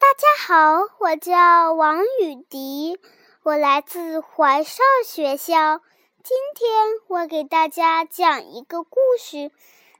[0.00, 3.00] 大家好，我叫王雨迪，
[3.42, 5.80] 我来自怀少学校。
[6.22, 6.70] 今天
[7.08, 9.50] 我给大家讲一个故事，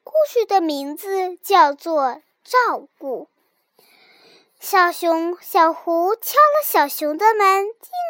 [0.04, 2.02] 故事的名字叫做
[2.44, 3.28] 《照顾》。
[4.60, 7.66] 小熊小胡敲了小熊的门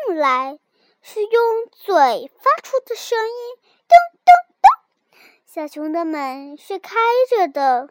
[0.07, 0.59] 进来，
[1.01, 3.57] 是用嘴发出的声音，
[3.89, 5.19] 咚咚咚。
[5.47, 6.97] 小熊的门是开
[7.31, 7.89] 着的。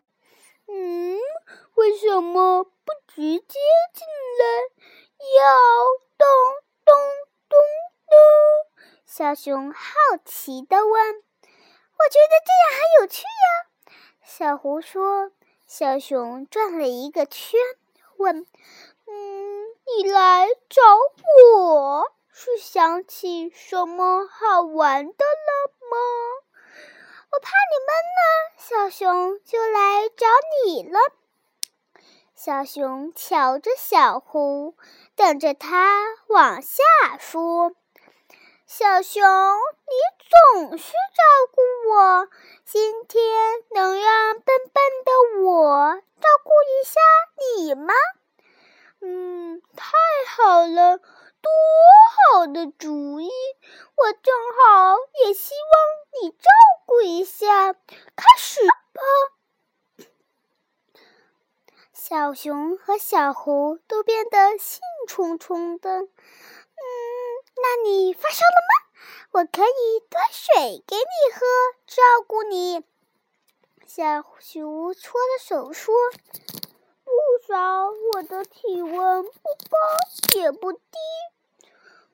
[0.68, 1.18] 嗯，
[1.74, 3.60] 为什么不直接
[3.94, 4.08] 进
[4.40, 4.44] 来？
[5.38, 5.58] 要
[6.18, 6.26] 咚
[6.86, 6.96] 咚
[7.50, 7.60] 咚
[8.08, 8.18] 咚？
[9.06, 9.82] 小熊好
[10.24, 11.16] 奇地问。
[11.16, 13.92] 我觉得这样很有趣呀。
[14.24, 15.34] 小狐说。
[15.66, 17.60] 小熊转了一个圈。
[18.16, 18.48] 问
[19.06, 20.82] ：“嗯，你来找
[21.44, 25.98] 我是想起什么好玩的了吗？
[27.32, 28.22] 我怕你闷呢，
[28.58, 30.26] 小熊就来找
[30.66, 30.98] 你了。”
[32.40, 34.76] 小熊瞧着小狐，
[35.16, 36.84] 等着它往下
[37.20, 37.74] 说
[38.68, 42.28] ：“小熊，你总是照顾我，
[42.64, 43.24] 今天
[43.72, 47.02] 能让笨笨的我。”照顾一下
[47.58, 47.96] 你吗？
[49.02, 49.88] 嗯，太
[50.36, 51.52] 好了，多
[52.32, 53.32] 好的主意！
[53.96, 56.46] 我正好也希望你照
[56.86, 57.74] 顾一下。
[57.74, 59.37] 开始吧。
[62.10, 64.80] 小熊和小狐都变得兴
[65.10, 65.90] 冲冲的。
[65.90, 66.08] 嗯，
[67.58, 68.88] 那你发烧了吗？
[69.32, 71.46] 我可以端水给你喝，
[71.86, 72.86] 照顾你。
[73.86, 75.94] 小熊搓了手说
[77.04, 77.12] ：“不
[77.46, 79.30] 烧，我的体温不
[79.70, 80.80] 高也不低。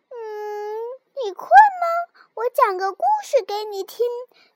[0.10, 0.76] 嗯，
[1.24, 2.24] 你困吗？
[2.34, 4.08] 我讲个故事给你听，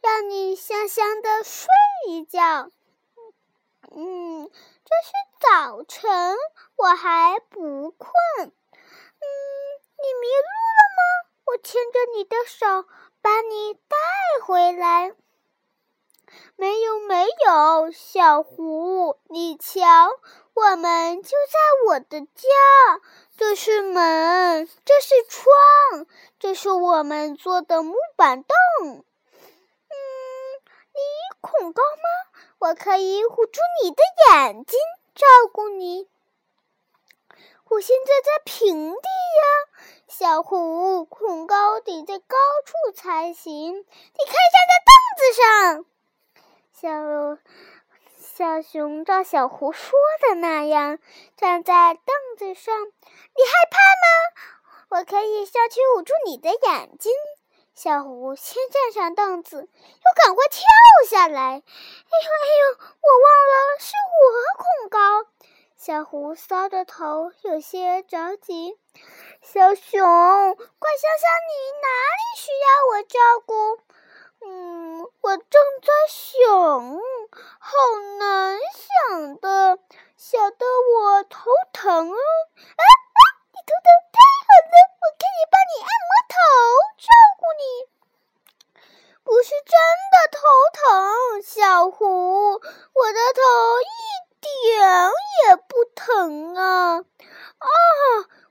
[0.01, 1.67] 让你香香的睡
[2.07, 2.71] 一觉。
[3.89, 4.49] 嗯，
[4.83, 5.11] 这是
[5.49, 6.35] 早晨，
[6.75, 8.11] 我还不困。
[8.41, 11.29] 嗯，你迷路了吗？
[11.45, 12.85] 我牵着你的手，
[13.21, 13.95] 把你带
[14.45, 15.13] 回来。”
[16.57, 20.09] 没有没有，小胡，你瞧，
[20.53, 23.01] 我们就在我的家。
[23.37, 26.07] 这是门，这是窗，
[26.39, 28.49] 这是我们做的木板凳。
[28.89, 28.99] 嗯，
[30.91, 30.99] 你
[31.39, 32.41] 恐高吗？
[32.59, 34.77] 我可以捂住你的眼睛，
[35.17, 36.07] 照顾你。
[37.69, 39.09] 我现在在平地
[39.41, 39.43] 呀，
[40.07, 43.73] 小胡，恐高得在高处才行。
[43.73, 45.85] 你可以站在凳子上。
[46.71, 47.37] 小
[48.15, 50.99] 小熊照小胡说的那样
[51.35, 52.91] 站在凳子上，你
[53.43, 54.05] 害怕吗？
[54.89, 57.11] 我可以上去捂住你的眼睛。
[57.77, 60.63] 小狐先站上凳子，又赶快跳
[61.07, 61.41] 下来。
[61.41, 64.25] 哎呦哎呦，我忘了是我
[64.57, 64.97] 恐高。
[65.75, 68.75] 小狐搔着头，有些着急。
[69.43, 73.53] 小熊，快想想，你哪里需要我照顾？
[74.43, 76.99] 嗯，我正在想，
[77.59, 77.69] 好
[78.17, 79.77] 难想的，
[80.17, 82.09] 想得我头疼！
[82.09, 83.21] 啊啊，
[83.53, 86.35] 你头疼太好了，我可以帮你按摩头，
[86.97, 87.05] 照
[87.37, 87.61] 顾你。
[89.23, 89.73] 不是真
[90.13, 90.39] 的头
[90.73, 93.41] 疼，小胡，我的头
[93.81, 93.85] 一
[94.39, 95.11] 点
[95.43, 96.99] 也不疼啊！
[96.99, 97.67] 啊，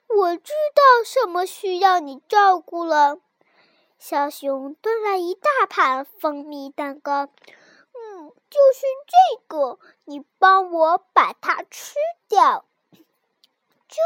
[0.09, 3.19] 我知道什么需要你照顾了。
[3.97, 11.95] 小熊端来一大盘蜂蜜蛋糕，嗯，就是这个，你帮我把它吃
[12.29, 13.97] 掉，这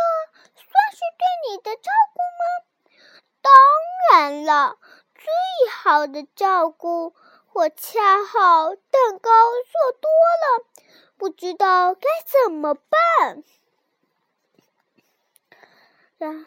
[0.54, 2.92] 算是对你的照顾吗？
[3.40, 3.52] 当
[4.12, 4.78] 然了，
[5.14, 7.14] 最好的照顾。
[7.52, 9.30] 我恰好蛋糕
[9.72, 10.66] 做多了，
[11.16, 13.42] 不知道该怎么办。
[16.18, 16.46] 让。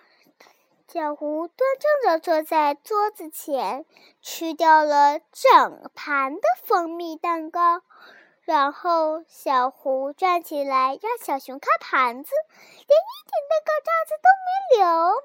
[0.93, 3.87] 小胡端正着坐在桌子前，
[4.21, 7.81] 吃掉了整盘的蜂蜜蛋糕。
[8.43, 15.23] 然后，小胡站起来，让小熊看盘子，连一点蛋糕渣子都没留。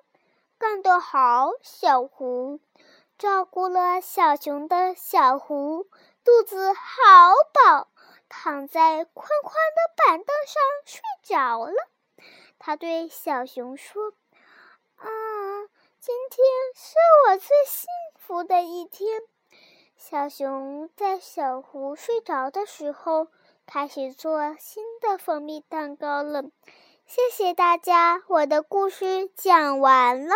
[0.57, 2.61] 干得好，小胡！
[3.19, 5.87] 照顾了小熊的小胡，
[6.25, 6.81] 肚子好
[7.53, 7.89] 饱，
[8.31, 11.75] 躺在宽宽的板凳上睡着了。
[12.59, 14.15] 他对小熊说。
[15.01, 15.07] 啊，
[16.01, 16.47] 今天
[16.77, 16.95] 是
[17.27, 17.89] 我最幸
[18.21, 19.21] 福的一天。
[19.97, 23.27] 小熊在小狐睡着的时候，
[23.67, 26.45] 开始做新的蜂蜜蛋糕了。
[27.05, 30.35] 谢谢大家，我的故事讲完了。